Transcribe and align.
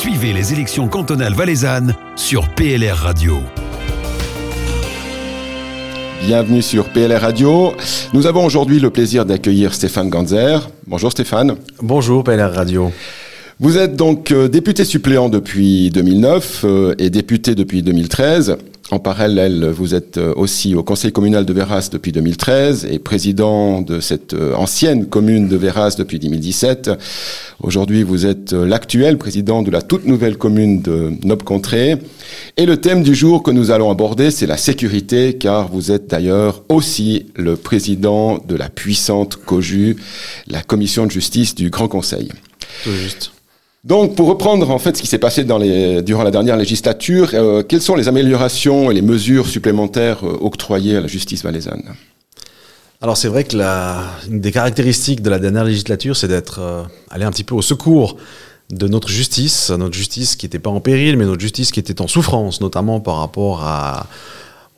Suivez 0.00 0.32
les 0.32 0.54
élections 0.54 0.88
cantonales 0.88 1.34
valaisannes 1.34 1.94
sur 2.16 2.48
PLR 2.54 2.96
Radio. 2.96 3.36
Bienvenue 6.24 6.62
sur 6.62 6.88
PLR 6.88 7.20
Radio. 7.20 7.74
Nous 8.14 8.26
avons 8.26 8.46
aujourd'hui 8.46 8.80
le 8.80 8.88
plaisir 8.88 9.26
d'accueillir 9.26 9.74
Stéphane 9.74 10.08
Ganzer. 10.08 10.70
Bonjour 10.86 11.12
Stéphane. 11.12 11.56
Bonjour 11.82 12.24
PLR 12.24 12.50
Radio. 12.50 12.90
Vous 13.58 13.76
êtes 13.76 13.94
donc 13.94 14.30
euh, 14.30 14.48
député 14.48 14.86
suppléant 14.86 15.28
depuis 15.28 15.90
2009 15.90 16.62
euh, 16.64 16.94
et 16.98 17.10
député 17.10 17.54
depuis 17.54 17.82
2013. 17.82 18.56
En 18.90 18.98
parallèle, 18.98 19.66
vous 19.66 19.94
êtes 19.94 20.18
euh, 20.18 20.32
aussi 20.34 20.74
au 20.74 20.82
conseil 20.82 21.12
communal 21.12 21.46
de 21.46 21.52
Véras 21.52 21.88
depuis 21.92 22.10
2013 22.10 22.86
et 22.90 22.98
président 22.98 23.82
de 23.82 24.00
cette 24.00 24.34
ancienne 24.34 25.06
commune 25.06 25.48
de 25.48 25.56
Véras 25.56 25.94
depuis 25.96 26.18
2017. 26.18 26.90
Aujourd'hui, 27.62 28.02
vous 28.02 28.26
êtes 28.26 28.52
l'actuel 28.52 29.16
président 29.16 29.62
de 29.62 29.70
la 29.70 29.82
toute 29.82 30.06
nouvelle 30.06 30.36
commune 30.36 30.82
de 30.82 31.12
Nobcontré. 31.22 31.96
Et 32.56 32.66
le 32.66 32.78
thème 32.78 33.02
du 33.02 33.14
jour 33.14 33.42
que 33.42 33.50
nous 33.50 33.70
allons 33.70 33.90
aborder, 33.90 34.30
c'est 34.30 34.46
la 34.46 34.56
sécurité, 34.56 35.34
car 35.34 35.68
vous 35.68 35.92
êtes 35.92 36.08
d'ailleurs 36.08 36.64
aussi 36.68 37.26
le 37.36 37.56
président 37.56 38.38
de 38.38 38.56
la 38.56 38.68
puissante 38.68 39.36
COJU, 39.36 39.96
la 40.48 40.62
commission 40.62 41.06
de 41.06 41.10
justice 41.10 41.54
du 41.54 41.70
Grand 41.70 41.88
Conseil. 41.88 42.30
Tout 42.84 42.92
juste. 42.92 43.32
Donc, 43.82 44.14
pour 44.14 44.28
reprendre 44.28 44.70
en 44.70 44.78
fait 44.78 44.96
ce 44.96 45.02
qui 45.02 45.08
s'est 45.08 45.18
passé 45.18 45.44
durant 45.44 46.22
la 46.22 46.30
dernière 46.30 46.56
législature, 46.56 47.30
euh, 47.32 47.62
quelles 47.62 47.80
sont 47.80 47.96
les 47.96 48.08
améliorations 48.08 48.90
et 48.90 48.94
les 48.94 49.00
mesures 49.02 49.46
supplémentaires 49.46 50.18
euh, 50.22 50.36
octroyées 50.42 50.96
à 50.96 51.00
la 51.00 51.06
justice 51.06 51.42
valaisanne 51.42 51.94
Alors, 53.00 53.16
c'est 53.16 53.28
vrai 53.28 53.44
que 53.44 53.56
une 54.28 54.40
des 54.40 54.52
caractéristiques 54.52 55.22
de 55.22 55.30
la 55.30 55.38
dernière 55.38 55.64
législature, 55.64 56.14
c'est 56.14 56.28
d'être 56.28 56.58
euh, 56.60 56.82
allé 57.08 57.24
un 57.24 57.30
petit 57.30 57.44
peu 57.44 57.54
au 57.54 57.62
secours 57.62 58.18
de 58.68 58.86
notre 58.86 59.08
justice, 59.08 59.70
notre 59.70 59.94
justice 59.94 60.36
qui 60.36 60.44
n'était 60.44 60.58
pas 60.58 60.70
en 60.70 60.80
péril, 60.80 61.16
mais 61.16 61.24
notre 61.24 61.40
justice 61.40 61.72
qui 61.72 61.80
était 61.80 62.02
en 62.02 62.06
souffrance, 62.06 62.60
notamment 62.60 63.00
par 63.00 63.16
rapport 63.16 63.64
à 63.64 64.06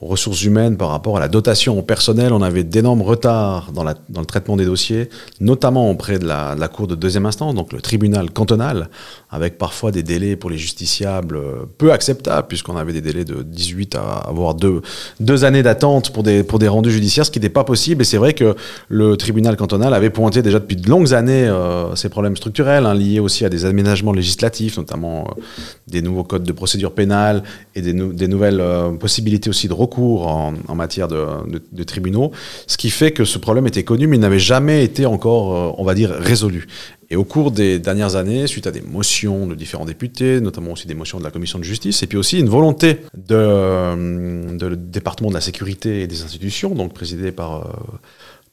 ressources 0.07 0.43
humaines, 0.43 0.77
par 0.77 0.89
rapport 0.89 1.17
à 1.17 1.19
la 1.19 1.27
dotation 1.27 1.77
au 1.77 1.81
personnel, 1.81 2.33
on 2.33 2.41
avait 2.41 2.63
d'énormes 2.63 3.01
retards 3.01 3.71
dans, 3.71 3.83
le 3.83 4.25
traitement 4.25 4.57
des 4.57 4.65
dossiers, 4.65 5.09
notamment 5.39 5.89
auprès 5.89 6.19
de 6.19 6.25
la, 6.25 6.55
Cour 6.73 6.87
de 6.87 6.95
deuxième 6.95 7.25
instance, 7.25 7.53
donc 7.53 7.71
le 7.71 7.81
tribunal 7.81 8.31
cantonal, 8.31 8.89
avec 9.29 9.57
parfois 9.57 9.91
des 9.91 10.01
délais 10.01 10.35
pour 10.35 10.49
les 10.49 10.57
justiciables 10.57 11.39
peu 11.77 11.91
acceptables, 11.91 12.47
puisqu'on 12.47 12.77
avait 12.77 12.93
des 12.93 13.01
délais 13.01 13.25
de 13.25 13.43
18 13.43 13.95
à 13.95 13.99
avoir 14.27 14.55
deux, 14.55 14.81
deux 15.19 15.45
années 15.45 15.61
d'attente 15.61 16.11
pour 16.11 16.23
des, 16.23 16.43
pour 16.43 16.57
des 16.57 16.67
rendus 16.67 16.91
judiciaires, 16.91 17.25
ce 17.25 17.31
qui 17.31 17.39
n'était 17.39 17.49
pas 17.49 17.63
possible. 17.63 18.01
Et 18.01 18.05
c'est 18.05 18.17
vrai 18.17 18.33
que 18.33 18.55
le 18.89 19.17
tribunal 19.17 19.55
cantonal 19.55 19.93
avait 19.93 20.09
pointé 20.09 20.41
déjà 20.41 20.59
depuis 20.59 20.77
de 20.77 20.89
longues 20.89 21.13
années 21.13 21.47
euh, 21.47 21.95
ces 21.95 22.09
problèmes 22.09 22.35
structurels, 22.35 22.85
hein, 22.85 22.93
liés 22.93 23.19
aussi 23.19 23.45
à 23.45 23.49
des 23.49 23.65
aménagements 23.65 24.13
législatifs, 24.13 24.77
notamment 24.77 25.27
euh, 25.27 25.41
des 25.87 26.01
nouveaux 26.01 26.23
codes 26.23 26.43
de 26.43 26.51
procédure 26.51 26.93
pénale 26.93 27.43
et 27.75 27.81
des 27.81 27.93
nouvelles 28.27 28.61
euh, 28.61 28.91
possibilités 28.91 29.49
aussi 29.49 29.67
de 29.67 29.73
recours 29.73 29.92
en, 30.01 30.75
matière 30.75 31.07
de, 31.07 31.83
tribunaux, 31.83 32.31
ce 32.67 32.77
qui 32.77 32.89
fait 32.89 33.11
que 33.11 33.25
ce 33.25 33.37
problème 33.37 33.67
était 33.67 33.83
connu, 33.83 34.07
mais 34.07 34.17
il 34.17 34.19
n'avait 34.19 34.39
jamais 34.39 34.83
été 34.83 35.05
encore, 35.05 35.55
euh, 35.55 35.75
on 35.77 35.83
va 35.83 35.93
dire, 35.93 36.11
résolu. 36.11 36.67
Et 37.09 37.15
au 37.15 37.23
cours 37.23 37.51
des 37.51 37.79
dernières 37.79 38.15
années, 38.15 38.47
suite 38.47 38.65
à 38.65 38.71
des 38.71 38.81
motions 38.81 39.45
de 39.45 39.55
différents 39.55 39.85
députés, 39.85 40.41
notamment 40.41 40.71
aussi 40.71 40.87
des 40.87 40.95
motions 40.95 41.19
de 41.19 41.23
la 41.23 41.31
commission 41.31 41.59
de 41.59 41.63
justice, 41.63 42.01
et 42.01 42.07
puis 42.07 42.17
aussi 42.17 42.39
une 42.39 42.49
volonté 42.49 43.01
de, 43.15 43.35
euh, 43.35 44.57
le 44.57 44.75
département 44.75 45.29
de 45.29 45.35
la 45.35 45.41
sécurité 45.41 46.01
et 46.01 46.07
des 46.07 46.23
institutions, 46.23 46.73
donc 46.73 46.93
présidé 46.93 47.31
par 47.31 47.55
euh, 47.55 47.63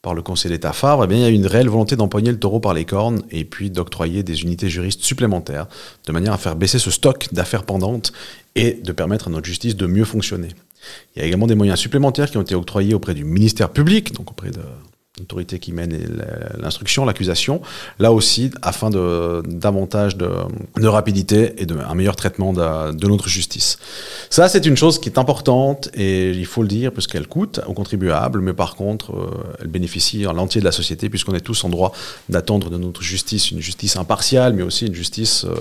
par 0.03 0.15
le 0.15 0.23
Conseil 0.23 0.51
d'État 0.51 0.73
Favre, 0.73 1.05
eh 1.05 1.07
bien, 1.07 1.19
il 1.19 1.23
y 1.23 1.27
a 1.27 1.29
une 1.29 1.47
réelle 1.47 1.69
volonté 1.69 1.95
d'empoigner 1.95 2.31
le 2.31 2.39
taureau 2.39 2.59
par 2.59 2.73
les 2.73 2.85
cornes 2.85 3.23
et 3.31 3.45
puis 3.45 3.71
d'octroyer 3.71 4.23
des 4.23 4.43
unités 4.43 4.71
juristes 4.71 5.03
supplémentaires, 5.03 5.67
de 6.07 6.13
manière 6.13 6.33
à 6.33 6.39
faire 6.39 6.57
baisser 6.57 6.79
ce 6.79 6.91
stock 6.91 7.29
d'affaires 7.33 7.65
pendantes 7.65 8.13
et 8.57 8.73
de 8.73 8.93
permettre 8.93 9.29
à 9.29 9.31
notre 9.31 9.47
justice 9.47 9.77
de 9.77 9.87
mieux 9.87 10.05
fonctionner. 10.05 10.49
Il 11.15 11.21
y 11.21 11.23
a 11.23 11.27
également 11.27 11.47
des 11.47 11.55
moyens 11.55 11.79
supplémentaires 11.79 12.31
qui 12.31 12.37
ont 12.39 12.43
été 12.43 12.55
octroyés 12.55 12.95
auprès 12.95 13.15
du 13.15 13.25
ministère 13.25 13.71
public, 13.71 14.13
donc 14.15 14.31
auprès 14.31 14.51
de 14.51 14.61
l'autorité 15.21 15.59
qui 15.59 15.73
mène 15.73 15.97
l'instruction, 16.59 17.05
l'accusation, 17.05 17.61
là 17.99 18.13
aussi 18.13 18.51
afin 18.63 18.91
de 18.91 19.43
davantage 19.47 20.17
de, 20.17 20.31
de 20.77 20.89
rapidité 20.89 21.55
et 21.59 21.67
de 21.67 21.77
un 21.77 21.95
meilleur 21.95 22.17
traitement 22.17 22.53
de, 22.53 22.93
de 22.93 23.07
notre 23.07 23.29
justice. 23.29 23.79
Ça, 24.31 24.49
c'est 24.49 24.67
une 24.67 24.77
chose 24.77 24.99
qui 24.99 25.09
est 25.09 25.19
importante 25.19 25.91
et 25.95 26.31
il 26.31 26.47
faut 26.47 26.63
le 26.63 26.69
dire 26.69 26.93
puisqu'elle 26.93 27.27
coûte 27.27 27.61
aux 27.67 27.75
contribuables, 27.75 28.41
mais 28.41 28.53
par 28.53 28.75
contre, 28.75 29.13
euh, 29.13 29.57
elle 29.61 29.69
bénéficie 29.69 30.25
à 30.27 30.33
l'entier 30.33 30.61
de 30.61 30.67
la 30.67 30.73
société 30.73 31.09
puisqu'on 31.09 31.35
est 31.35 31.41
tous 31.41 31.65
en 31.65 31.69
droit 31.69 31.93
d'attendre 32.29 32.71
de 32.71 32.77
notre 32.77 33.03
justice 33.03 33.51
une 33.51 33.61
justice 33.61 33.97
impartiale, 33.97 34.55
mais 34.55 34.63
aussi 34.63 34.87
une 34.87 34.95
justice 34.95 35.45
euh, 35.45 35.55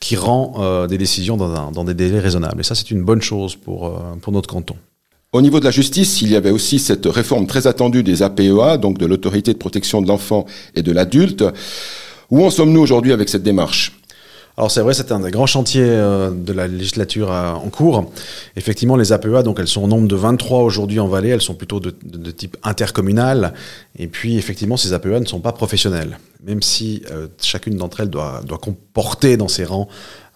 qui 0.00 0.16
rend 0.16 0.54
euh, 0.58 0.86
des 0.86 0.98
décisions 0.98 1.36
dans, 1.36 1.50
un, 1.54 1.70
dans, 1.72 1.84
des 1.84 1.94
délais 1.94 2.20
raisonnables. 2.20 2.60
Et 2.60 2.64
ça, 2.64 2.74
c'est 2.74 2.90
une 2.90 3.02
bonne 3.02 3.22
chose 3.22 3.56
pour, 3.56 4.00
pour 4.20 4.32
notre 4.32 4.48
canton. 4.48 4.76
Au 5.36 5.42
niveau 5.42 5.60
de 5.60 5.66
la 5.66 5.70
justice, 5.70 6.22
il 6.22 6.30
y 6.30 6.36
avait 6.36 6.48
aussi 6.48 6.78
cette 6.78 7.04
réforme 7.04 7.46
très 7.46 7.66
attendue 7.66 8.02
des 8.02 8.22
APEA, 8.22 8.78
donc 8.78 8.96
de 8.96 9.04
l'autorité 9.04 9.52
de 9.52 9.58
protection 9.58 10.00
de 10.00 10.08
l'enfant 10.08 10.46
et 10.74 10.80
de 10.80 10.90
l'adulte. 10.90 11.44
Où 12.30 12.42
en 12.42 12.48
sommes-nous 12.48 12.80
aujourd'hui 12.80 13.12
avec 13.12 13.28
cette 13.28 13.42
démarche? 13.42 13.92
Alors 14.56 14.70
c'est 14.70 14.80
vrai, 14.80 14.94
c'est 14.94 15.12
un 15.12 15.20
des 15.20 15.30
grands 15.30 15.44
chantiers 15.44 15.84
euh, 15.84 16.30
de 16.30 16.54
la 16.54 16.66
législature 16.66 17.30
euh, 17.30 17.52
en 17.52 17.68
cours. 17.68 18.10
Effectivement, 18.56 18.96
les 18.96 19.12
APEA, 19.12 19.42
donc 19.42 19.58
elles 19.60 19.68
sont 19.68 19.82
au 19.82 19.86
nombre 19.86 20.08
de 20.08 20.16
23 20.16 20.60
aujourd'hui 20.60 21.00
en 21.00 21.08
Valais, 21.08 21.28
elles 21.28 21.42
sont 21.42 21.54
plutôt 21.54 21.80
de, 21.80 21.94
de, 22.02 22.16
de, 22.16 22.30
type 22.30 22.56
intercommunal. 22.62 23.52
Et 23.98 24.06
puis 24.06 24.38
effectivement, 24.38 24.78
ces 24.78 24.94
APEA 24.94 25.20
ne 25.20 25.26
sont 25.26 25.40
pas 25.40 25.52
professionnelles, 25.52 26.18
même 26.46 26.62
si 26.62 27.02
euh, 27.10 27.28
chacune 27.40 27.76
d'entre 27.76 28.00
elles 28.00 28.10
doit, 28.10 28.40
doit 28.44 28.58
comporter 28.58 29.36
dans 29.36 29.48
ses 29.48 29.64
rangs 29.64 29.88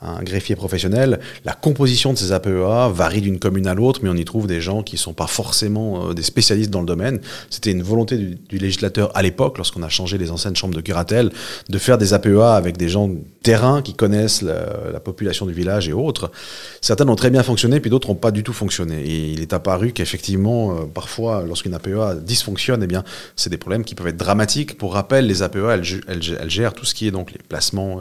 un 0.02 0.22
greffier 0.22 0.56
professionnel. 0.56 1.20
La 1.44 1.52
composition 1.52 2.12
de 2.12 2.18
ces 2.18 2.32
APEA 2.32 2.88
varie 2.92 3.20
d'une 3.20 3.38
commune 3.38 3.66
à 3.66 3.74
l'autre, 3.74 4.00
mais 4.02 4.08
on 4.08 4.14
y 4.14 4.24
trouve 4.24 4.46
des 4.46 4.60
gens 4.60 4.82
qui 4.82 4.94
ne 4.94 5.00
sont 5.00 5.12
pas 5.12 5.26
forcément 5.26 6.08
euh, 6.08 6.14
des 6.14 6.22
spécialistes 6.22 6.70
dans 6.70 6.80
le 6.80 6.86
domaine. 6.86 7.20
C'était 7.50 7.70
une 7.70 7.82
volonté 7.82 8.16
du, 8.16 8.58
législateur 8.58 9.10
à 9.14 9.22
l'époque, 9.22 9.58
lorsqu'on 9.58 9.82
a 9.82 9.88
changé 9.88 10.16
les 10.16 10.30
anciennes 10.30 10.56
chambres 10.56 10.74
de 10.74 10.80
curatelle, 10.80 11.30
de 11.68 11.78
faire 11.78 11.98
des 11.98 12.14
APEA 12.14 12.54
avec 12.54 12.76
des 12.76 12.88
gens 12.88 13.08
de 13.08 13.18
terrain 13.42 13.82
qui 13.82 13.94
connaissent 13.94 14.42
la, 14.42 14.90
la 14.92 15.00
population 15.00 15.46
du 15.46 15.52
village 15.52 15.88
et 15.88 15.92
autres. 15.92 16.30
Certaines 16.80 17.10
ont 17.10 17.16
très 17.16 17.30
bien 17.30 17.42
fonctionné, 17.42 17.80
puis 17.80 17.90
d'autres 17.90 18.08
n'ont 18.08 18.14
pas 18.14 18.30
du 18.30 18.42
tout 18.42 18.52
fonctionné. 18.52 19.04
Il 19.06 19.40
est 19.40 19.52
apparu 19.52 19.92
qu'effectivement, 19.92 20.72
euh, 20.72 20.74
parfois, 20.92 21.44
lorsqu'une 21.46 21.74
APEA 21.74 22.14
dysfonctionne, 22.22 22.82
eh 22.82 22.86
bien, 22.86 23.04
c'est 23.36 23.50
des 23.50 23.58
problèmes 23.58 23.84
qui 23.84 23.94
peuvent 23.94 24.08
être 24.08 24.16
dramatiques. 24.16 24.78
Pour 24.78 24.94
rappel, 24.94 25.26
les 25.26 25.42
APEA, 25.42 25.74
elles, 25.74 25.84
elles 26.08 26.50
gèrent 26.50 26.74
tout 26.74 26.84
ce 26.84 26.94
qui 26.94 27.06
est 27.06 27.10
donc 27.10 27.32
les 27.32 27.38
placements 27.38 28.00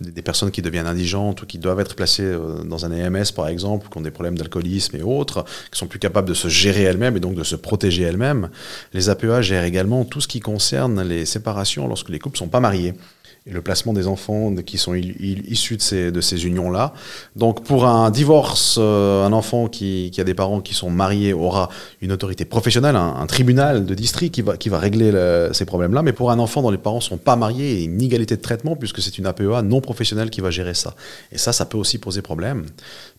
des 0.00 0.22
personnes 0.22 0.50
qui 0.50 0.62
deviennent 0.62 0.86
indigentes 0.86 1.42
ou 1.42 1.46
qui 1.46 1.58
doivent 1.58 1.80
être 1.80 1.94
placées 1.94 2.22
euh, 2.22 2.62
dans 2.64 2.84
un 2.84 2.92
EMS 2.92 3.32
par 3.34 3.48
exemple, 3.48 3.88
qui 3.90 3.98
ont 3.98 4.00
des 4.00 4.10
problèmes 4.10 4.38
d'alcoolisme 4.38 4.96
et 4.96 5.02
autres, 5.02 5.44
qui 5.70 5.78
sont 5.78 5.86
plus 5.86 5.98
capables 5.98 6.28
de 6.28 6.34
se 6.34 6.48
gérer 6.48 6.82
elles-mêmes 6.82 7.16
et 7.16 7.20
donc 7.20 7.34
de 7.34 7.44
se 7.44 7.56
protéger 7.56 8.02
elles-mêmes. 8.02 8.50
Les 8.92 9.08
APEA 9.08 9.42
gèrent 9.42 9.64
également 9.64 10.04
tout 10.04 10.20
ce 10.20 10.28
qui 10.28 10.40
concerne 10.40 11.02
les 11.02 11.26
séparations 11.26 11.88
lorsque 11.88 12.08
les 12.08 12.18
couples 12.18 12.36
ne 12.36 12.38
sont 12.38 12.48
pas 12.48 12.60
mariés 12.60 12.94
et 13.46 13.52
le 13.52 13.60
placement 13.60 13.92
des 13.92 14.06
enfants 14.06 14.54
qui 14.64 14.78
sont 14.78 14.94
issus 14.94 15.76
de 15.76 15.82
ces, 15.82 16.10
de 16.10 16.20
ces 16.22 16.46
unions-là. 16.46 16.94
Donc 17.36 17.62
pour 17.62 17.84
un 17.84 18.10
divorce, 18.10 18.76
euh, 18.80 19.26
un 19.26 19.34
enfant 19.34 19.68
qui, 19.68 20.10
a 20.16 20.24
des 20.24 20.32
parents 20.32 20.62
qui 20.62 20.72
sont 20.72 20.88
mariés 20.88 21.34
aura 21.34 21.68
une 22.00 22.10
autorité 22.10 22.46
professionnelle, 22.46 22.96
un, 22.96 23.16
un 23.16 23.26
tribunal 23.26 23.84
de 23.84 23.94
district 23.94 24.34
qui 24.34 24.40
va, 24.40 24.56
qui 24.56 24.70
va 24.70 24.78
régler 24.78 25.12
le, 25.12 25.50
ces 25.52 25.66
problèmes-là. 25.66 26.02
Mais 26.02 26.14
pour 26.14 26.30
un 26.30 26.38
enfant 26.38 26.62
dont 26.62 26.70
les 26.70 26.78
parents 26.78 27.02
sont 27.02 27.18
pas 27.18 27.36
mariés, 27.36 27.74
il 27.74 27.80
y 27.80 27.82
a 27.82 27.84
une 27.84 28.00
égalité 28.00 28.36
de 28.36 28.40
traitement 28.40 28.76
puisque 28.76 29.02
c'est 29.02 29.18
une 29.18 29.26
APEA 29.26 29.60
non 29.62 29.82
professionnelle 29.82 30.30
qui 30.30 30.40
va 30.40 30.50
gérer 30.50 30.74
ça. 30.74 30.94
Et 31.30 31.36
ça, 31.36 31.52
ça 31.52 31.66
peut 31.66 31.76
aussi 31.76 31.98
poser 31.98 32.22
problème. 32.22 32.64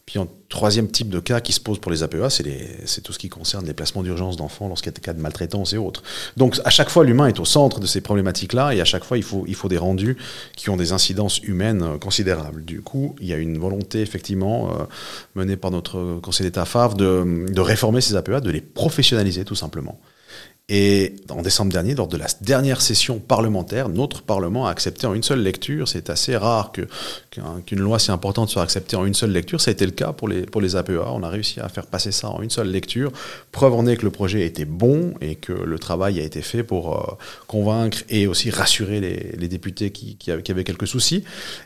Puis 0.06 0.20
un 0.20 0.28
troisième 0.50 0.88
type 0.88 1.10
de 1.10 1.20
cas 1.20 1.40
qui 1.40 1.52
se 1.52 1.60
pose 1.60 1.80
pour 1.80 1.92
les 1.92 2.04
APEA, 2.04 2.30
c'est 2.30 3.02
tout 3.02 3.12
ce 3.12 3.18
qui 3.18 3.28
concerne 3.28 3.66
les 3.66 3.74
placements 3.74 4.04
d'urgence 4.04 4.38
d'enfants 4.38 4.68
lorsqu'il 4.68 4.92
y 4.92 4.94
a 4.94 4.96
des 4.96 5.02
cas 5.02 5.14
de 5.14 5.22
maltraitance 5.22 5.74
et 5.74 5.78
autres. 5.78 6.04
Donc 6.38 6.60
à 6.64 6.70
chaque 6.70 6.90
fois, 6.90 7.04
l'humain 7.04 7.26
est 7.26 7.40
au 7.40 7.46
centre 7.46 7.80
de 7.80 7.88
ces 7.88 8.02
problématiques-là 8.02 8.76
et 8.76 8.82
à 8.82 8.86
chaque 8.86 9.04
fois, 9.04 9.18
il 9.18 9.24
faut, 9.24 9.46
il 9.48 9.56
faut 9.56 9.68
des 9.68 9.80
rendus 9.80 10.15
qui 10.56 10.70
ont 10.70 10.78
des 10.78 10.92
incidences 10.92 11.40
humaines 11.40 11.82
euh, 11.84 11.98
considérables. 11.98 12.64
Du 12.64 12.82
coup, 12.82 13.16
il 13.20 13.28
y 13.28 13.34
a 13.34 13.38
une 13.38 13.58
volonté 13.58 14.02
effectivement 14.02 14.70
euh, 14.72 14.84
menée 15.36 15.58
par 15.58 15.72
notre 15.72 16.20
conseil 16.22 16.46
d'État 16.46 16.66
FAV 16.66 16.96
de, 16.96 17.46
de 17.52 17.62
réformer 17.62 18.02
ces 18.02 18.16
APEA, 18.16 18.42
de 18.42 18.52
les 18.52 18.62
professionnaliser 18.62 19.46
tout 19.46 19.56
simplement. 19.56 20.00
Et 20.68 21.18
en 21.30 21.44
décembre 21.44 21.72
dernier, 21.72 21.94
lors 21.94 22.08
de 22.08 22.18
la 22.18 22.26
dernière 22.42 22.82
session 22.82 23.20
parlementaire, 23.20 23.88
notre 23.88 24.24
Parlement 24.24 24.66
a 24.66 24.72
accepté 24.72 25.06
en 25.06 25.14
une 25.14 25.22
seule 25.22 25.44
lecture. 25.44 25.88
C'est 25.88 26.10
assez 26.10 26.36
rare 26.36 26.72
qu'une 27.68 27.80
loi 27.80 28.00
si 28.00 28.10
importante 28.12 28.50
soit 28.50 28.64
acceptée 28.64 28.96
en 28.96 29.06
une 29.06 29.14
seule 29.14 29.30
lecture. 29.30 29.62
Ça 29.62 29.70
a 29.70 29.74
été 29.74 29.86
le 29.86 29.92
cas 29.92 30.12
pour 30.12 30.28
les, 30.28 30.42
pour 30.42 30.62
les 30.62 30.76
APEA. 30.76 31.12
On 31.14 31.22
a 31.22 31.30
réussi 31.30 31.60
à 31.60 31.70
faire 31.70 31.86
passer 31.86 32.12
ça 32.12 32.30
en 32.30 32.42
une 32.42 32.50
seule 32.50 32.70
lecture. 32.70 33.12
Preuve 33.52 33.76
en 33.76 33.86
est 33.86 33.96
que 33.96 34.06
le 34.06 34.10
projet 34.10 34.44
était 34.44 34.66
bon 34.66 35.14
et 35.22 35.36
que 35.36 35.54
le 35.54 35.78
travail 35.78 36.20
a 36.20 36.24
été 36.24 36.42
fait 36.42 36.64
pour 36.64 36.98
euh, 36.98 37.16
convaincre 37.46 38.00
et 38.10 38.26
aussi 38.26 38.50
rassurer 38.50 39.00
les, 39.00 39.48
députés 39.48 39.92
qui, 39.92 40.16
qui, 40.16 40.32
avaient 40.32 40.64
quelques 40.64 40.88
soucis. 40.88 41.24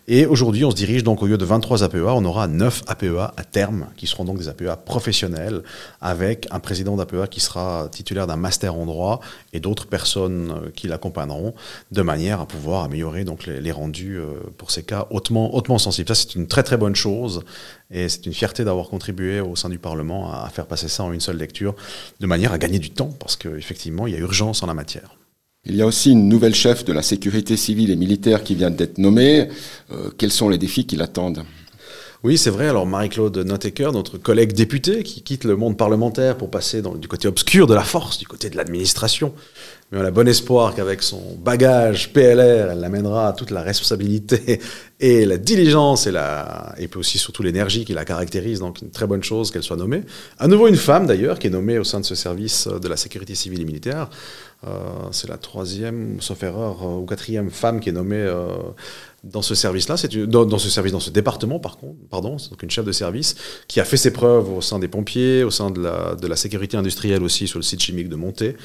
Et 0.09 0.25
aujourd'hui, 0.25 0.65
on 0.65 0.71
se 0.71 0.75
dirige 0.75 1.05
donc 1.05 1.23
au 1.23 1.27
lieu 1.27 1.37
de 1.37 1.45
23 1.45 1.83
APEA, 1.83 2.13
on 2.13 2.25
aura 2.25 2.47
9 2.47 2.83
APEA 2.87 3.33
à 3.37 3.43
terme, 3.45 3.87
qui 3.95 4.07
seront 4.07 4.25
donc 4.25 4.39
des 4.39 4.49
APEA 4.49 4.75
professionnels, 4.75 5.63
avec 6.01 6.49
un 6.51 6.59
président 6.59 6.97
d'APEA 6.97 7.27
qui 7.27 7.39
sera 7.39 7.87
titulaire 7.89 8.27
d'un 8.27 8.35
master 8.35 8.75
en 8.75 8.88
et 9.53 9.59
d'autres 9.59 9.87
personnes 9.87 10.71
qui 10.75 10.87
l'accompagneront 10.87 11.53
de 11.91 12.01
manière 12.01 12.39
à 12.39 12.45
pouvoir 12.45 12.83
améliorer 12.83 13.23
donc 13.23 13.45
les, 13.45 13.71
rendus 13.71 14.19
pour 14.57 14.71
ces 14.71 14.83
cas 14.83 15.07
hautement, 15.09 15.55
hautement 15.55 15.77
sensibles. 15.77 16.07
Ça, 16.07 16.15
c'est 16.15 16.35
une 16.35 16.47
très 16.47 16.63
très 16.63 16.77
bonne 16.77 16.95
chose 16.95 17.43
et 17.91 18.09
c'est 18.09 18.25
une 18.25 18.33
fierté 18.33 18.63
d'avoir 18.63 18.87
contribué 18.89 19.39
au 19.39 19.55
sein 19.55 19.69
du 19.69 19.79
Parlement 19.79 20.31
à 20.31 20.49
faire 20.49 20.65
passer 20.65 20.87
ça 20.87 21.03
en 21.03 21.11
une 21.11 21.19
seule 21.19 21.37
lecture 21.37 21.75
de 22.19 22.27
manière 22.27 22.53
à 22.53 22.57
gagner 22.57 22.79
du 22.79 22.91
temps 22.91 23.13
parce 23.19 23.35
qu'effectivement, 23.35 24.07
il 24.07 24.13
y 24.13 24.17
a 24.17 24.19
urgence 24.19 24.63
en 24.63 24.67
la 24.67 24.73
matière. 24.73 25.15
Il 25.65 25.75
y 25.75 25.81
a 25.81 25.85
aussi 25.85 26.11
une 26.11 26.29
nouvelle 26.29 26.55
chef 26.55 26.85
de 26.85 26.93
la 26.93 27.01
sécurité 27.01 27.57
civile 27.57 27.91
et 27.91 27.95
militaire 27.95 28.43
qui 28.43 28.55
vient 28.55 28.71
d'être 28.71 28.97
nommée. 28.97 29.49
Euh, 29.91 30.09
quels 30.17 30.31
sont 30.31 30.49
les 30.49 30.57
défis 30.57 30.85
qui 30.85 30.95
l'attendent? 30.95 31.43
Oui, 32.23 32.37
c'est 32.37 32.49
vrai. 32.49 32.67
Alors 32.67 32.85
Marie-Claude 32.85 33.37
Notecker, 33.37 33.91
notre 33.93 34.17
collègue 34.17 34.51
députée, 34.51 35.03
qui 35.03 35.21
quitte 35.21 35.45
le 35.45 35.55
monde 35.55 35.77
parlementaire 35.77 36.37
pour 36.37 36.51
passer 36.51 36.81
du 36.81 37.07
côté 37.07 37.29
obscur 37.29 37.65
de 37.65 37.73
la 37.73 37.83
force, 37.83 38.17
du 38.17 38.27
côté 38.27 38.49
de 38.49 38.57
l'administration. 38.57 39.33
Mais 39.91 39.99
on 39.99 40.05
a 40.05 40.11
bon 40.11 40.27
espoir 40.27 40.75
qu'avec 40.75 41.01
son 41.01 41.21
bagage 41.41 42.11
PLR, 42.11 42.71
elle 42.71 42.83
amènera 42.83 43.33
toute 43.33 43.51
la 43.51 43.61
responsabilité 43.61 44.59
et 44.99 45.25
la 45.25 45.37
diligence 45.37 46.07
et 46.07 46.87
puis 46.87 46.99
aussi 46.99 47.17
surtout 47.17 47.41
l'énergie 47.41 47.85
qui 47.85 47.93
la 47.93 48.03
caractérise. 48.05 48.59
Donc 48.59 48.81
une 48.81 48.91
très 48.91 49.07
bonne 49.07 49.23
chose 49.23 49.49
qu'elle 49.49 49.63
soit 49.63 49.77
nommée. 49.77 50.03
À 50.37 50.47
nouveau 50.47 50.67
une 50.67 50.75
femme 50.75 51.07
d'ailleurs, 51.07 51.39
qui 51.39 51.47
est 51.47 51.51
nommée 51.51 51.79
au 51.79 51.85
sein 51.85 52.01
de 52.01 52.05
ce 52.05 52.15
service 52.15 52.67
de 52.67 52.87
la 52.89 52.97
sécurité 52.97 53.33
civile 53.33 53.61
et 53.61 53.65
militaire. 53.65 54.09
Euh, 54.67 55.07
c'est 55.11 55.29
la 55.29 55.37
troisième, 55.37 56.19
sauf 56.19 56.43
erreur, 56.43 56.83
euh, 56.83 56.99
ou 56.99 57.05
quatrième 57.05 57.49
femme 57.49 57.79
qui 57.79 57.89
est 57.89 57.93
nommée 57.93 58.17
euh, 58.17 58.47
dans 59.23 59.41
ce 59.41 59.55
service-là, 59.55 59.95
dans, 60.27 60.57
ce 60.57 60.69
service, 60.69 60.91
dans 60.91 60.99
ce 60.99 61.09
département, 61.09 61.59
par 61.59 61.77
contre, 61.77 61.97
pardon, 62.09 62.37
c'est 62.37 62.49
donc 62.49 62.63
une 62.63 62.69
chef 62.69 62.85
de 62.85 62.91
service 62.91 63.35
qui 63.67 63.79
a 63.79 63.85
fait 63.85 63.97
ses 63.97 64.11
preuves 64.11 64.51
au 64.51 64.61
sein 64.61 64.79
des 64.79 64.87
pompiers, 64.87 65.43
au 65.43 65.51
sein 65.51 65.71
de 65.71 65.81
la, 66.27 66.35
sécurité 66.35 66.77
industrielle 66.77 67.23
aussi 67.23 67.47
sur 67.47 67.59
le 67.59 67.63
site 67.63 67.81
chimique 67.81 68.07
de 68.09 68.15
Monté, 68.15 68.55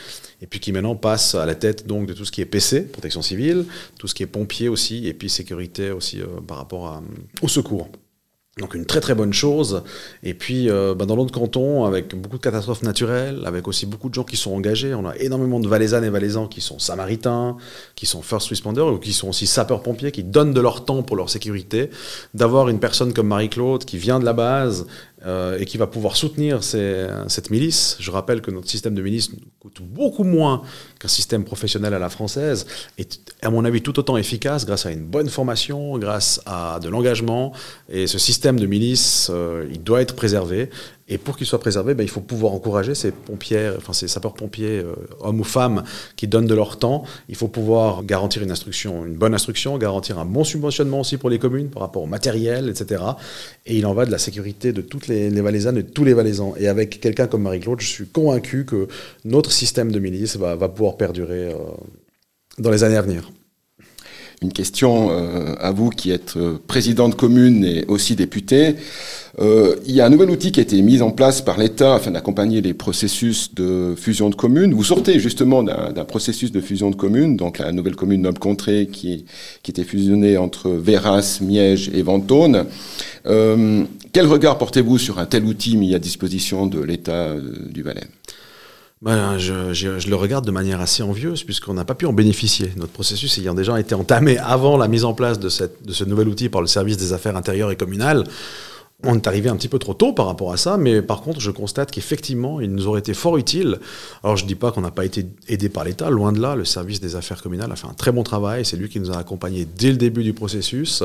et 0.40 0.46
puis 0.46 0.60
qui 0.60 0.70
maintenant 0.70 0.94
passe 0.94 1.34
à 1.34 1.44
la 1.46 1.54
tête 1.54 1.86
donc 1.86 2.06
de 2.06 2.12
tout 2.12 2.24
ce 2.24 2.30
qui 2.30 2.40
est 2.40 2.46
PC, 2.46 2.82
protection 2.82 3.22
civile, 3.22 3.64
tout 3.98 4.06
ce 4.06 4.14
qui 4.14 4.22
est 4.22 4.26
pompier 4.26 4.68
aussi, 4.68 5.08
et 5.08 5.14
puis 5.14 5.28
sécurité 5.28 5.90
aussi 5.90 6.20
par 6.46 6.58
rapport 6.58 7.02
au 7.42 7.48
secours. 7.48 7.88
Donc 8.60 8.74
une 8.74 8.86
très 8.86 9.00
très 9.00 9.16
bonne 9.16 9.32
chose. 9.32 9.82
Et 10.22 10.32
puis 10.32 10.70
euh, 10.70 10.94
bah, 10.94 11.06
dans 11.06 11.16
l'autre 11.16 11.32
canton, 11.32 11.84
avec 11.84 12.14
beaucoup 12.14 12.36
de 12.36 12.42
catastrophes 12.42 12.82
naturelles, 12.82 13.42
avec 13.46 13.66
aussi 13.66 13.84
beaucoup 13.84 14.08
de 14.08 14.14
gens 14.14 14.22
qui 14.22 14.36
sont 14.36 14.52
engagés, 14.52 14.94
on 14.94 15.04
a 15.06 15.16
énormément 15.16 15.58
de 15.58 15.66
valaisannes 15.66 16.04
et 16.04 16.08
valaisans 16.08 16.46
qui 16.46 16.60
sont 16.60 16.78
samaritains, 16.78 17.56
qui 17.96 18.06
sont 18.06 18.22
first 18.22 18.48
responders 18.48 18.86
ou 18.86 18.98
qui 18.98 19.12
sont 19.12 19.28
aussi 19.28 19.48
sapeurs-pompiers, 19.48 20.12
qui 20.12 20.22
donnent 20.22 20.54
de 20.54 20.60
leur 20.60 20.84
temps 20.84 21.02
pour 21.02 21.16
leur 21.16 21.30
sécurité. 21.30 21.90
D'avoir 22.32 22.68
une 22.68 22.78
personne 22.78 23.12
comme 23.12 23.26
Marie-Claude 23.26 23.84
qui 23.84 23.98
vient 23.98 24.20
de 24.20 24.24
la 24.24 24.32
base 24.32 24.86
euh, 25.26 25.59
et 25.59 25.65
qui 25.65 25.79
va 25.79 25.87
pouvoir 25.87 26.17
soutenir 26.17 26.62
cette 26.62 27.50
milice. 27.50 27.97
Je 28.00 28.11
rappelle 28.11 28.41
que 28.41 28.50
notre 28.50 28.69
système 28.69 28.94
de 28.94 29.03
milice 29.03 29.31
coûte 29.59 29.81
beaucoup 29.82 30.25
moins 30.25 30.62
qu'un 31.00 31.09
système 31.09 31.44
professionnel 31.44 31.94
à 31.94 31.99
la 31.99 32.11
française, 32.11 32.67
et 32.99 33.06
à 33.43 33.50
mon 33.50 33.65
avis 33.65 33.82
tout 33.82 33.99
autant 33.99 34.17
efficace 34.17 34.67
grâce 34.67 34.87
à 34.87 34.91
une 34.91 35.05
bonne 35.05 35.29
formation, 35.29 35.99
grâce 35.99 36.41
à 36.47 36.79
de 36.82 36.88
l'engagement. 36.88 37.53
Et 37.88 38.06
ce 38.06 38.19
système 38.19 38.59
de 38.59 38.67
milice, 38.67 39.31
euh, 39.32 39.67
il 39.71 39.82
doit 39.82 40.03
être 40.03 40.15
préservé. 40.15 40.71
Et 41.06 41.18
pour 41.18 41.36
qu'il 41.36 41.46
soit 41.46 41.60
préservé, 41.60 41.94
ben, 41.94 42.02
il 42.02 42.08
faut 42.08 42.22
pouvoir 42.22 42.54
encourager 42.54 42.94
ces 42.94 43.10
pompiers, 43.10 43.70
enfin 43.76 43.92
ces 43.92 44.08
sapeurs-pompiers, 44.08 44.78
euh, 44.78 44.94
hommes 45.20 45.40
ou 45.40 45.44
femmes, 45.44 45.84
qui 46.16 46.26
donnent 46.28 46.46
de 46.46 46.54
leur 46.54 46.78
temps. 46.78 47.04
Il 47.28 47.36
faut 47.36 47.48
pouvoir 47.48 48.04
garantir 48.04 48.42
une 48.42 48.50
instruction, 48.50 49.04
une 49.04 49.14
bonne 49.14 49.34
instruction, 49.34 49.76
garantir 49.76 50.18
un 50.18 50.24
bon 50.24 50.44
subventionnement 50.44 51.00
aussi 51.00 51.18
pour 51.18 51.28
les 51.28 51.38
communes 51.38 51.68
par 51.68 51.82
rapport 51.82 52.02
au 52.02 52.06
matériel, 52.06 52.70
etc. 52.70 53.02
Et 53.66 53.76
il 53.76 53.84
en 53.84 53.92
va 53.92 54.06
de 54.06 54.10
la 54.10 54.18
sécurité 54.18 54.72
de 54.72 54.80
toutes 54.80 55.08
les, 55.08 55.28
les 55.28 55.40
Valaisannes 55.42 55.76
et 55.76 55.82
de 55.82 55.90
tous 55.90 56.04
les 56.04 56.14
Valaisans. 56.14 56.54
Et 56.58 56.68
avec 56.68 57.00
quelqu'un 57.00 57.26
comme 57.26 57.42
Marie-Claude, 57.42 57.80
je 57.82 57.88
suis 57.88 58.06
convaincu 58.06 58.64
que 58.64 58.88
notre 59.26 59.52
système 59.52 59.92
de 59.92 59.98
milice 59.98 60.36
va, 60.36 60.56
va 60.56 60.70
pouvoir 60.70 60.96
perdurer 60.96 61.52
euh, 61.52 61.58
dans 62.58 62.70
les 62.70 62.82
années 62.82 62.96
à 62.96 63.02
venir. 63.02 63.30
Une 64.42 64.52
question 64.52 65.10
euh, 65.10 65.54
à 65.58 65.70
vous 65.70 65.90
qui 65.90 66.10
êtes 66.10 66.36
euh, 66.36 66.58
président 66.66 67.08
de 67.08 67.14
commune 67.14 67.64
et 67.64 67.84
aussi 67.86 68.16
député. 68.16 68.76
Euh, 69.40 69.76
il 69.84 69.94
y 69.94 70.00
a 70.00 70.06
un 70.06 70.10
nouvel 70.10 70.31
outil 70.31 70.52
qui 70.52 70.60
a 70.60 70.62
été 70.62 70.81
mis 70.81 71.02
en 71.02 71.10
place 71.10 71.42
par 71.42 71.58
l'État 71.58 71.94
afin 71.94 72.12
d'accompagner 72.12 72.60
les 72.60 72.75
processus 72.75 73.54
de 73.54 73.94
fusion 73.96 74.31
de 74.31 74.34
communes. 74.34 74.75
Vous 74.75 74.84
sortez 74.84 75.19
justement 75.19 75.62
d'un 75.62 76.04
processus 76.04 76.52
de 76.52 76.60
fusion 76.60 76.90
de 76.90 76.96
communes, 76.96 77.36
donc 77.36 77.58
la 77.58 77.72
nouvelle 77.72 77.96
commune 77.96 78.22
Noble-Contrée 78.22 78.88
qui, 78.92 79.25
qui 79.62 79.70
était 79.70 79.84
fusionnée 79.84 80.36
entre 80.36 80.70
Véras, 80.70 81.40
Miège 81.40 81.90
et 81.92 82.02
Ventône. 82.02 82.66
quel 83.25 84.26
regard 84.26 84.58
portez-vous 84.58 84.98
sur 84.98 85.19
un 85.19 85.26
tel 85.26 85.44
outil 85.44 85.76
mis 85.76 85.94
à 85.94 85.98
disposition 85.98 86.66
de 86.66 86.80
l'État 86.80 87.34
du 87.70 87.82
Valais? 87.82 88.06
Ben, 89.04 89.37
je, 89.37 89.75
je, 89.75 89.98
je, 89.98 90.08
le 90.08 90.16
regarde 90.16 90.46
de 90.46 90.50
manière 90.50 90.80
assez 90.80 91.02
envieuse 91.02 91.44
puisqu'on 91.44 91.75
n'a 91.75 91.84
pas 91.84 91.94
pu 91.94 92.06
en 92.06 92.14
bénéficier. 92.14 92.72
Notre 92.76 92.92
processus 92.92 93.37
ayant 93.37 93.52
déjà 93.52 93.78
été 93.78 93.94
entamé 93.94 94.38
avant 94.38 94.78
la 94.78 94.88
mise 94.88 95.04
en 95.04 95.12
place 95.12 95.38
de, 95.38 95.50
cette, 95.50 95.84
de 95.84 95.92
ce 95.92 96.04
nouvel 96.04 96.26
outil 96.26 96.48
par 96.48 96.62
le 96.62 96.66
service 96.66 96.96
des 96.96 97.12
affaires 97.12 97.37
intérieures 97.37 97.70
et 97.70 97.76
communales, 97.76 98.25
on 99.02 99.17
est 99.17 99.26
arrivé 99.26 99.49
un 99.49 99.56
petit 99.56 99.69
peu 99.69 99.79
trop 99.79 99.94
tôt 99.94 100.12
par 100.12 100.26
rapport 100.26 100.52
à 100.52 100.56
ça, 100.56 100.76
mais 100.76 101.02
par 101.02 101.20
contre, 101.20 101.41
je 101.41 101.50
constate 101.50 101.91
qu'effectivement, 101.91 102.61
il 102.61 102.70
nous 102.70 102.87
aurait 102.87 103.00
été 103.00 103.12
fort 103.12 103.37
utile. 103.37 103.79
Alors, 104.23 104.37
je 104.37 104.44
ne 104.44 104.49
dis 104.49 104.55
pas 104.55 104.70
qu'on 104.73 104.81
n'a 104.81 104.91
pas 104.91 105.05
été 105.05 105.26
aidé 105.49 105.69
par 105.69 105.85
l'État, 105.85 106.11
loin 106.11 106.32
de 106.32 106.41
là. 106.41 106.55
Le 106.55 106.64
service 106.64 107.00
des 107.00 107.17
affaires 107.17 107.43
communales 107.43 107.70
a 107.73 107.76
fait 107.76 107.87
un 107.87 107.94
très 107.94 108.12
bon 108.12 108.23
travail. 108.23 108.64
C'est 108.64 108.76
lui 108.76 108.88
qui 108.88 109.00
nous 109.00 109.11
a 109.11 109.19
accompagnés 109.19 109.67
dès 109.76 109.91
le 109.91 109.96
début 109.96 110.23
du 110.23 110.32
processus. 110.32 111.02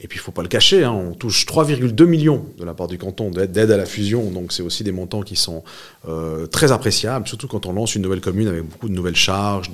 Et 0.00 0.08
puis, 0.08 0.18
il 0.18 0.20
ne 0.20 0.24
faut 0.24 0.32
pas 0.32 0.42
le 0.42 0.48
cacher, 0.48 0.84
hein, 0.84 0.92
on 0.92 1.12
touche 1.12 1.46
3,2 1.46 2.04
millions 2.04 2.44
de 2.58 2.64
la 2.64 2.74
part 2.74 2.88
du 2.88 2.98
canton 2.98 3.30
d'aide 3.30 3.70
à 3.70 3.76
la 3.76 3.86
fusion. 3.86 4.30
Donc, 4.30 4.52
c'est 4.52 4.62
aussi 4.62 4.82
des 4.82 4.92
montants 4.92 5.22
qui 5.22 5.36
sont 5.36 5.62
euh, 6.08 6.46
très 6.46 6.72
appréciables, 6.72 7.28
surtout 7.28 7.48
quand 7.48 7.66
on 7.66 7.72
lance 7.72 7.94
une 7.94 8.02
nouvelle 8.02 8.22
commune 8.22 8.48
avec 8.48 8.64
beaucoup 8.64 8.88
de 8.88 8.94
nouvelles 8.94 9.16
charges 9.16 9.70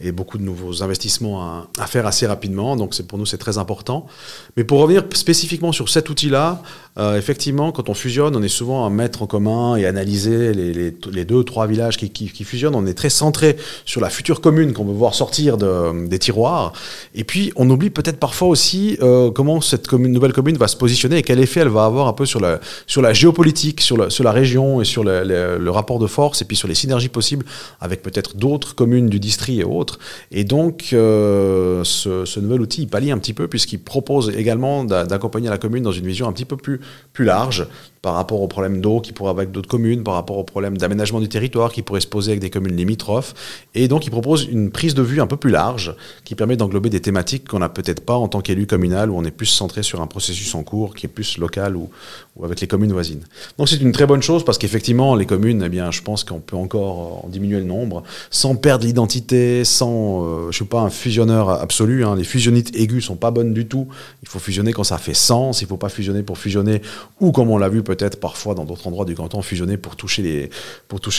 et 0.00 0.12
beaucoup 0.12 0.38
de 0.38 0.42
nouveaux 0.42 0.82
investissements 0.82 1.42
à, 1.42 1.68
à 1.78 1.86
faire 1.86 2.06
assez 2.06 2.26
rapidement. 2.26 2.76
Donc, 2.76 3.00
pour 3.02 3.18
nous, 3.18 3.26
c'est 3.26 3.38
très 3.38 3.58
important. 3.58 4.06
Mais 4.56 4.64
pour 4.64 4.80
revenir 4.80 5.04
spécifiquement 5.14 5.72
sur 5.72 5.88
cet 5.88 6.10
outil-là, 6.10 6.62
euh, 6.98 7.18
effectivement, 7.18 7.72
quand 7.72 7.88
on 7.88 7.94
fusionne, 7.94 8.34
on 8.36 8.42
est 8.42 8.48
souvent 8.48 8.86
à 8.86 8.90
mettre 8.90 9.22
en 9.22 9.26
commun 9.26 9.76
et 9.76 9.84
analyser 9.84 10.54
les, 10.54 11.24
deux 11.24 11.34
ou 11.34 11.44
trois 11.44 11.66
villages 11.66 11.98
qui, 11.98 12.28
fusionnent. 12.28 12.74
On 12.74 12.86
est 12.86 12.94
très 12.94 13.10
centré 13.10 13.56
sur 13.84 14.00
la 14.00 14.08
future 14.08 14.40
commune 14.40 14.72
qu'on 14.72 14.84
veut 14.84 14.94
voir 14.94 15.14
sortir 15.14 15.58
de, 15.58 16.06
des 16.06 16.18
tiroirs. 16.18 16.72
Et 17.14 17.24
puis, 17.24 17.52
on 17.56 17.68
oublie 17.68 17.90
peut-être 17.90 18.18
parfois 18.18 18.48
aussi 18.48 18.96
euh, 19.02 19.30
comment 19.30 19.60
cette 19.60 19.92
nouvelle 19.92 20.32
commune 20.32 20.56
va 20.56 20.68
se 20.68 20.76
positionner 20.76 21.18
et 21.18 21.22
quel 21.22 21.38
effet 21.38 21.60
elle 21.60 21.68
va 21.68 21.84
avoir 21.84 22.08
un 22.08 22.12
peu 22.12 22.24
sur 22.24 22.40
la, 22.40 22.60
géopolitique, 23.12 23.80
sur 23.80 23.96
la, 23.96 24.32
région 24.32 24.80
et 24.80 24.84
sur 24.84 25.04
le, 25.04 25.70
rapport 25.70 25.98
de 25.98 26.06
force 26.06 26.40
et 26.40 26.44
puis 26.46 26.56
sur 26.56 26.68
les 26.68 26.74
synergies 26.74 27.08
possibles 27.10 27.44
avec 27.80 28.02
peut-être 28.02 28.36
d'autres 28.36 28.74
communes 28.74 29.08
du 29.08 29.20
district 29.20 29.60
et 29.60 29.64
autres. 29.64 29.98
Et 30.32 30.44
donc, 30.44 30.90
euh, 30.92 31.84
ce, 31.84 32.24
ce 32.24 32.40
nouvel 32.40 32.62
outil, 32.62 32.82
il 32.82 32.88
pallie 32.88 33.10
un 33.10 33.18
petit 33.18 33.34
peu 33.34 33.48
puisqu'il 33.48 33.80
propose 33.80 34.30
également 34.34 34.84
d'accompagner 34.84 35.50
la 35.50 35.58
commune 35.58 35.82
dans 35.82 35.92
une 35.92 36.06
vision 36.06 36.26
un 36.26 36.32
petit 36.32 36.44
peu 36.44 36.56
plus 36.56 36.80
plus 37.12 37.24
large 37.24 37.66
par 38.06 38.14
rapport 38.14 38.40
aux 38.40 38.46
problèmes 38.46 38.80
d'eau 38.80 39.00
qui 39.00 39.12
pourraient 39.12 39.30
avoir 39.30 39.42
avec 39.42 39.50
d'autres 39.50 39.68
communes, 39.68 40.04
par 40.04 40.14
rapport 40.14 40.38
aux 40.38 40.44
problèmes 40.44 40.78
d'aménagement 40.78 41.18
du 41.18 41.28
territoire 41.28 41.72
qui 41.72 41.82
pourraient 41.82 42.00
se 42.00 42.06
poser 42.06 42.30
avec 42.30 42.40
des 42.40 42.50
communes 42.50 42.76
limitrophes. 42.76 43.34
Et 43.74 43.88
donc, 43.88 44.06
il 44.06 44.10
propose 44.10 44.44
une 44.44 44.70
prise 44.70 44.94
de 44.94 45.02
vue 45.02 45.20
un 45.20 45.26
peu 45.26 45.36
plus 45.36 45.50
large 45.50 45.92
qui 46.24 46.36
permet 46.36 46.56
d'englober 46.56 46.88
des 46.88 47.00
thématiques 47.00 47.48
qu'on 47.48 47.58
n'a 47.58 47.68
peut-être 47.68 48.04
pas 48.04 48.14
en 48.14 48.28
tant 48.28 48.42
qu'élu 48.42 48.68
communal, 48.68 49.10
où 49.10 49.16
on 49.16 49.24
est 49.24 49.32
plus 49.32 49.46
centré 49.46 49.82
sur 49.82 50.00
un 50.02 50.06
processus 50.06 50.54
en 50.54 50.62
cours 50.62 50.94
qui 50.94 51.06
est 51.06 51.08
plus 51.08 51.36
local 51.38 51.74
ou, 51.74 51.90
avec 52.44 52.60
les 52.60 52.68
communes 52.68 52.92
voisines. 52.92 53.24
Donc, 53.58 53.68
c'est 53.68 53.80
une 53.80 53.90
très 53.90 54.06
bonne 54.06 54.22
chose 54.22 54.44
parce 54.44 54.56
qu'effectivement, 54.56 55.16
les 55.16 55.26
communes, 55.26 55.64
eh 55.66 55.68
bien, 55.68 55.90
je 55.90 56.02
pense 56.02 56.22
qu'on 56.22 56.38
peut 56.38 56.54
encore 56.54 57.24
en 57.24 57.28
diminuer 57.28 57.58
le 57.58 57.64
nombre 57.64 58.04
sans 58.30 58.54
perdre 58.54 58.84
l'identité, 58.86 59.64
sans, 59.64 60.24
euh, 60.24 60.50
je 60.52 60.56
suis 60.58 60.64
pas 60.64 60.82
un 60.82 60.90
fusionneur 60.90 61.50
absolu. 61.50 62.04
Hein, 62.04 62.14
les 62.14 62.22
fusionnites 62.22 62.76
aiguës 62.76 63.04
sont 63.04 63.16
pas 63.16 63.32
bonnes 63.32 63.52
du 63.52 63.66
tout. 63.66 63.88
Il 64.22 64.28
faut 64.28 64.38
fusionner 64.38 64.72
quand 64.72 64.84
ça 64.84 64.98
fait 64.98 65.12
sens. 65.12 65.60
Il 65.60 65.66
faut 65.66 65.76
pas 65.76 65.88
fusionner 65.88 66.22
pour 66.22 66.38
fusionner 66.38 66.82
ou 67.18 67.32
comme 67.32 67.50
on 67.50 67.58
l'a 67.58 67.68
vu 67.68 67.82
peut-être 67.82 67.95
parfois 68.20 68.54
dans 68.54 68.64
d'autres 68.64 68.86
endroits 68.86 69.04
du 69.04 69.14
canton, 69.14 69.42
fusionner 69.42 69.76
pour 69.76 69.96
toucher 69.96 70.50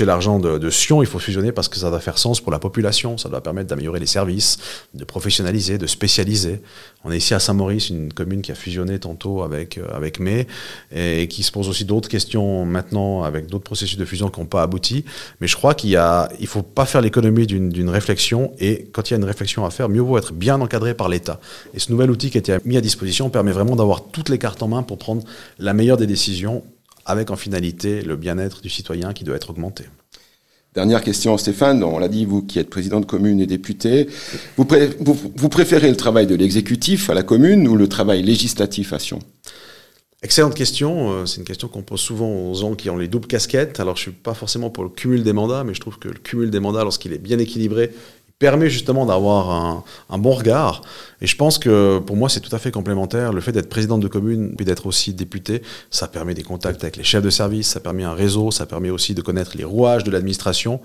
l'argent 0.05 0.39
de, 0.39 0.57
de, 0.57 0.69
Sion. 0.69 1.01
Il 1.01 1.07
faut 1.07 1.19
fusionner 1.19 1.51
parce 1.51 1.69
que 1.69 1.77
ça 1.77 1.89
doit 1.89 1.99
faire 1.99 2.17
sens 2.17 2.41
pour 2.41 2.51
la 2.51 2.59
population. 2.59 3.17
Ça 3.17 3.29
doit 3.29 3.41
permettre 3.41 3.69
d'améliorer 3.69 3.99
les 3.99 4.05
services, 4.05 4.57
de 4.93 5.03
professionnaliser, 5.03 5.77
de 5.77 5.87
spécialiser. 5.87 6.61
On 7.07 7.11
est 7.13 7.17
ici 7.17 7.33
à 7.33 7.39
Saint-Maurice, 7.39 7.89
une 7.89 8.11
commune 8.11 8.41
qui 8.41 8.51
a 8.51 8.55
fusionné 8.55 8.99
tantôt 8.99 9.41
avec, 9.41 9.77
euh, 9.77 9.87
avec 9.93 10.19
May 10.19 10.45
et, 10.93 11.29
qui 11.29 11.41
se 11.41 11.53
pose 11.53 11.69
aussi 11.69 11.85
d'autres 11.85 12.09
questions 12.09 12.65
maintenant 12.65 13.23
avec 13.23 13.47
d'autres 13.47 13.63
processus 13.63 13.97
de 13.97 14.03
fusion 14.03 14.27
qui 14.27 14.41
n'ont 14.41 14.45
pas 14.45 14.61
abouti. 14.61 15.05
Mais 15.39 15.47
je 15.47 15.55
crois 15.55 15.73
qu'il 15.73 15.97
il 16.39 16.47
faut 16.47 16.63
pas 16.63 16.85
faire 16.85 16.99
l'économie 16.99 17.47
d'une 17.47 17.89
réflexion 17.89 18.51
et 18.59 18.89
quand 18.91 19.09
il 19.09 19.13
y 19.13 19.13
a 19.13 19.17
une 19.17 19.23
réflexion 19.23 19.63
à 19.63 19.69
faire, 19.69 19.87
mieux 19.87 20.01
vaut 20.01 20.17
être 20.17 20.33
bien 20.33 20.59
encadré 20.59 20.93
par 20.93 21.07
l'État. 21.07 21.39
Et 21.73 21.79
ce 21.79 21.93
nouvel 21.93 22.11
outil 22.11 22.29
qui 22.29 22.39
a 22.39 22.39
été 22.39 22.57
mis 22.65 22.75
à 22.75 22.81
disposition 22.81 23.29
permet 23.29 23.53
vraiment 23.53 23.77
d'avoir 23.77 24.09
toutes 24.09 24.27
les 24.27 24.37
cartes 24.37 24.61
en 24.61 24.67
main 24.67 24.83
pour 24.83 24.97
prendre 24.97 25.23
la 25.59 25.73
meilleure 25.73 25.97
des 25.97 26.07
décisions 26.07 26.61
avec 27.05 27.31
en 27.31 27.37
finalité 27.37 28.01
le 28.01 28.17
bien-être 28.17 28.61
du 28.61 28.69
citoyen 28.69 29.13
qui 29.13 29.23
doit 29.23 29.37
être 29.37 29.49
augmenté. 29.49 29.85
Dernière 30.77 31.01
question, 31.01 31.35
Stéphane. 31.39 31.83
On 31.83 31.97
l'a 31.97 32.07
dit, 32.07 32.23
vous 32.23 32.43
qui 32.43 32.59
êtes 32.59 32.69
président 32.69 32.99
de 32.99 33.05
commune 33.07 33.41
et 33.41 33.47
député, 33.47 34.05
vous, 34.57 34.65
pré 34.65 34.91
vous, 34.99 35.17
vous 35.35 35.49
préférez 35.49 35.89
le 35.89 35.95
travail 35.95 36.27
de 36.27 36.35
l'exécutif 36.35 37.09
à 37.09 37.15
la 37.15 37.23
commune 37.23 37.67
ou 37.67 37.75
le 37.75 37.89
travail 37.89 38.21
législatif 38.21 38.93
à 38.93 38.99
Sion? 38.99 39.17
Excellente 40.21 40.53
question. 40.53 41.13
Euh, 41.13 41.25
c'est 41.25 41.37
une 41.39 41.47
question 41.47 41.67
qu'on 41.67 41.81
pose 41.81 41.99
souvent 41.99 42.29
aux 42.29 42.53
gens 42.53 42.75
qui 42.75 42.91
ont 42.91 42.97
les 42.97 43.07
doubles 43.07 43.25
casquettes. 43.25 43.79
Alors, 43.79 43.95
je 43.95 44.03
suis 44.03 44.11
pas 44.11 44.35
forcément 44.35 44.69
pour 44.69 44.83
le 44.83 44.91
cumul 44.91 45.23
des 45.23 45.33
mandats, 45.33 45.63
mais 45.63 45.73
je 45.73 45.79
trouve 45.79 45.97
que 45.97 46.09
le 46.09 46.19
cumul 46.19 46.51
des 46.51 46.59
mandats, 46.59 46.83
lorsqu'il 46.83 47.11
est 47.11 47.17
bien 47.17 47.39
équilibré, 47.39 47.89
permet 48.39 48.69
justement 48.69 49.05
d'avoir 49.05 49.49
un, 49.49 49.83
un, 50.09 50.17
bon 50.17 50.33
regard. 50.33 50.81
Et 51.21 51.27
je 51.27 51.35
pense 51.35 51.57
que 51.57 51.99
pour 51.99 52.15
moi, 52.15 52.29
c'est 52.29 52.39
tout 52.39 52.55
à 52.55 52.59
fait 52.59 52.71
complémentaire. 52.71 53.33
Le 53.33 53.41
fait 53.41 53.51
d'être 53.51 53.69
président 53.69 53.97
de 53.97 54.07
commune 54.07 54.55
puis 54.55 54.65
d'être 54.65 54.85
aussi 54.85 55.13
député, 55.13 55.61
ça 55.89 56.07
permet 56.07 56.35
des 56.35 56.43
contacts 56.43 56.83
avec 56.83 56.97
les 56.97 57.03
chefs 57.03 57.23
de 57.23 57.31
service, 57.31 57.67
ça 57.67 57.79
permet 57.79 58.03
un 58.03 58.13
réseau, 58.13 58.51
ça 58.51 58.65
permet 58.65 58.91
aussi 58.91 59.15
de 59.15 59.21
connaître 59.21 59.57
les 59.57 59.63
rouages 59.63 60.03
de 60.03 60.11
l'administration. 60.11 60.79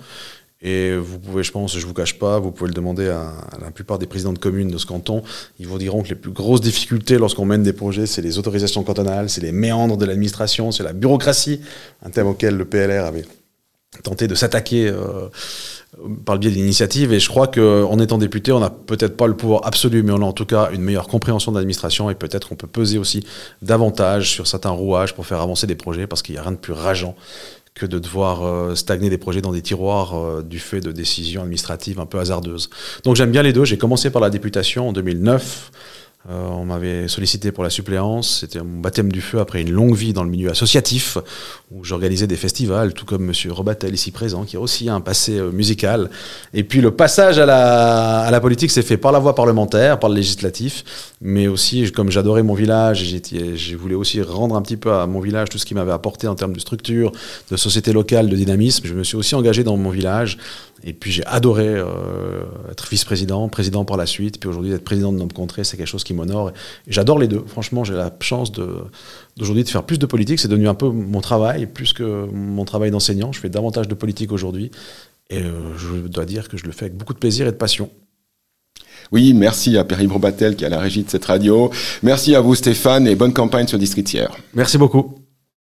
Et 0.65 0.97
vous 0.97 1.19
pouvez, 1.19 1.43
je 1.43 1.51
pense, 1.51 1.77
je 1.77 1.85
vous 1.85 1.93
cache 1.93 2.19
pas, 2.19 2.39
vous 2.39 2.53
pouvez 2.53 2.69
le 2.69 2.75
demander 2.75 3.09
à, 3.09 3.33
la 3.61 3.73
plupart 3.73 3.99
des 3.99 4.07
présidents 4.07 4.33
de 4.33 4.39
communes 4.39 4.69
de 4.69 4.79
ce 4.79 4.87
canton. 4.87 5.23
Ils 5.59 5.67
vous 5.67 5.77
diront 5.77 6.05
que 6.05 6.09
les 6.09 6.15
plus 6.15 6.31
grosses 6.31 6.61
difficultés 6.61 7.19
lorsqu'on 7.19 7.45
mène 7.45 7.65
des 7.65 7.73
projets, 7.73 8.07
c'est 8.07 8.23
les 8.23 8.39
autorisations 8.39 8.85
cantonales, 8.85 9.29
c'est 9.29 9.41
les 9.41 9.51
méandres 9.51 9.97
de 9.97 10.07
l'administration, 10.07 10.71
c'est 10.71 10.85
la 10.85 10.93
bureaucratie, 10.93 11.61
un 12.05 12.11
thème 12.11 12.29
auquel 12.29 12.57
le 12.57 12.65
PLR 12.65 13.05
avait 13.05 13.25
tenté 14.03 14.27
de 14.27 14.35
s'attaquer 14.35 14.89
euh, 14.89 15.29
par 16.25 16.35
le 16.35 16.41
biais 16.41 16.51
d'initiatives. 16.51 17.13
Et 17.13 17.21
je 17.21 17.29
crois 17.29 17.47
qu'en 17.47 17.99
étant 17.99 18.19
député, 18.19 18.53
on 18.53 18.61
n'a 18.61 18.71
peut-être 18.71 19.17
pas 19.17 19.27
le 19.27 19.37
pouvoir 19.37 19.67
absolu, 19.67 20.03
mais 20.03 20.13
on 20.13 20.23
a 20.23 20.25
en 20.25 20.33
tout 20.33 20.47
cas 20.47 20.71
une 20.73 20.83
meilleure 20.83 21.09
compréhension 21.09 21.53
de 21.53 21.59
l'administration 21.59 22.09
et 22.11 22.15
peut-être 22.15 22.49
qu'on 22.49 22.57
peut 22.57 22.67
peser 22.67 22.99
aussi 22.99 23.25
davantage 23.61 24.31
sur 24.31 24.47
certains 24.47 24.71
rouages 24.71 25.15
pour 25.15 25.27
faire 25.27 25.41
avancer 25.41 25.67
des 25.67 25.75
projets 25.75 26.07
parce 26.07 26.23
qu'il 26.23 26.35
n'y 26.35 26.39
a 26.39 26.43
rien 26.43 26.53
de 26.53 26.57
plus 26.57 26.73
rageant 26.73 27.15
que 27.75 27.87
de 27.87 27.99
devoir 27.99 28.45
euh, 28.45 28.75
stagner 28.75 29.09
des 29.09 29.19
projets 29.19 29.41
dans 29.41 29.53
des 29.53 29.63
tiroirs 29.63 30.15
euh, 30.15 30.43
du 30.43 30.59
fait 30.59 30.81
de 30.81 30.93
décisions 30.93 31.43
administratives 31.43 32.01
un 32.01 32.07
peu 32.07 32.19
hasardeuses. 32.19 32.69
Donc 33.05 33.17
j'aime 33.17 33.31
bien 33.31 33.43
les 33.43 33.53
deux. 33.53 33.65
J'ai 33.65 33.79
commencé 33.79 34.11
par 34.11 34.21
la 34.21 34.31
députation 34.31 34.89
en 34.89 34.93
2009. 34.93 35.71
Euh, 36.31 36.47
on 36.47 36.65
m'avait 36.65 37.09
sollicité 37.09 37.51
pour 37.51 37.65
la 37.65 37.71
suppléance. 37.71 38.41
C'était 38.41 38.61
mon 38.61 38.81
baptême 38.81 39.11
du 39.11 39.21
feu 39.21 39.41
après 39.41 39.61
une 39.61 39.73
longue 39.73 39.97
vie 39.97 40.13
dans 40.13 40.23
le 40.23 40.31
milieu 40.31 40.51
associatif, 40.51 41.19
où 41.73 41.83
j'organisais 41.83 42.29
des 42.29 42.37
festivals, 42.37 42.95
tout 42.95 43.05
comme 43.05 43.25
Monsieur 43.25 43.51
Robatel 43.51 43.93
ici 43.93 44.13
présent, 44.13 44.45
qui 44.45 44.57
a 44.57 44.61
aussi 44.61 44.89
un 44.89 45.01
passé 45.01 45.39
euh, 45.39 45.51
musical. 45.51 46.11
Et 46.55 46.63
puis 46.63 46.81
le 46.81 46.93
passage 46.93 47.41
à 47.41 47.47
la, 47.47 48.21
à 48.21 48.31
la 48.31 48.41
politique 48.41 48.71
s'est 48.71 48.83
fait 48.83 48.97
par 48.97 49.11
la 49.11 49.19
voie 49.19 49.35
parlementaire, 49.35 49.99
par 49.99 50.11
le 50.11 50.17
législatif, 50.17 50.85
mais 51.21 51.49
aussi, 51.49 51.91
comme 51.91 52.11
j'adorais 52.11 52.45
mon 52.45 52.55
village, 52.55 53.17
j'ai 53.55 53.75
voulu 53.75 53.97
aussi 53.97 54.23
rendre 54.23 54.55
un 54.55 54.63
petit 54.63 54.77
peu 54.77 54.93
à 54.93 55.07
mon 55.07 55.19
village 55.19 55.49
tout 55.49 55.59
ce 55.59 55.67
qui 55.67 55.75
m'avait 55.75 55.93
apporté 55.93 56.29
en 56.29 56.37
termes 56.37 56.53
de 56.53 56.61
structure, 56.61 57.11
de 57.51 57.57
société 57.57 57.93
locale, 57.93 58.29
de 58.29 58.37
dynamisme. 58.37 58.87
Je 58.87 58.95
me 58.95 59.03
suis 59.03 59.17
aussi 59.17 59.35
engagé 59.35 59.65
dans 59.65 59.77
mon 59.77 59.91
village 59.91 60.39
et 60.85 60.93
puis 60.93 61.13
j'ai 61.13 61.25
adoré 61.27 61.67
euh, 61.67 62.43
être 62.71 62.89
vice-président, 62.89 63.49
président 63.49 63.85
par 63.85 63.97
la 63.97 64.07
suite, 64.07 64.41
puis 64.41 64.49
aujourd'hui 64.49 64.73
être 64.73 64.85
président 64.85 65.13
de 65.13 65.19
notre 65.19 65.35
contrée, 65.35 65.65
c'est 65.65 65.77
quelque 65.77 65.87
chose 65.87 66.05
qui 66.05 66.15
m'honore. 66.15 66.53
J'adore 66.89 67.19
les 67.19 67.29
deux. 67.29 67.45
Franchement, 67.47 67.85
j'ai 67.85 67.95
la 67.95 68.13
chance 68.21 68.51
d'aujourd'hui 68.51 69.65
de, 69.65 69.69
faire 69.69 69.85
plus 69.85 69.99
de 69.99 70.07
politique. 70.07 70.41
C'est 70.41 70.49
devenu 70.49 70.69
un 70.69 70.75
peu 70.75 70.89
mon 70.89 71.21
travail, 71.21 71.67
plus 71.67 71.93
que 71.93 72.27
mon 72.27 72.65
travail 72.65 72.91
d'enseignant. 72.91 73.33
Je 73.33 73.41
fais 73.41 73.49
davantage 73.49 73.89
de 73.89 73.95
politique 73.95 74.33
aujourd'hui. 74.33 74.71
Et 75.31 75.43
euh, 75.43 75.77
je 75.79 76.09
dois 76.09 76.25
dire 76.25 76.49
que 76.49 76.57
je 76.57 76.65
le 76.65 76.73
fais 76.73 76.87
avec 76.87 76.97
beaucoup 76.97 77.15
de 77.15 77.19
plaisir 77.19 77.47
et 77.47 77.53
de 77.53 77.57
passion. 77.57 77.91
Oui, 79.13 79.35
merci 79.35 79.77
à 79.77 79.85
Pierre-Yves 79.85 80.13
Robatel 80.13 80.57
qui 80.57 80.65
est 80.65 80.67
à 80.67 80.71
la 80.71 80.81
régie 80.81 81.05
de 81.05 81.11
cette 81.11 81.25
radio. 81.25 81.71
Merci 82.03 82.35
à 82.35 82.41
vous 82.41 82.55
Stéphane 82.55 83.07
et 83.07 83.15
bonne 83.15 83.33
campagne 83.33 83.67
sur 83.67 83.79
Districtière. 83.79 84.37
Merci 84.55 84.79
beaucoup. 84.79 85.15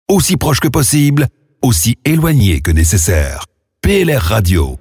Aussi 0.09 0.37
proche 0.37 0.61
que 0.61 0.69
possible, 0.69 1.29
aussi 1.63 1.97
éloigné 2.05 2.61
que 2.61 2.71
nécessaire. 2.71 3.45
PLR 3.83 4.21
Radio. 4.21 4.79